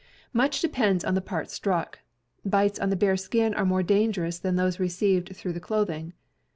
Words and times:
Much 0.33 0.61
depends 0.61 1.03
upon 1.03 1.13
the 1.13 1.21
part 1.21 1.51
struck. 1.51 1.99
Bites 2.43 2.79
on 2.79 2.89
the 2.89 2.95
bare 2.95 3.15
skin 3.15 3.53
are 3.53 3.63
more 3.67 3.83
dangerous 3.83 4.39
than 4.39 4.55
those 4.55 4.79
received 4.79 5.35
through 5.35 5.53
the 5.53 5.59
clothing. 5.59 6.13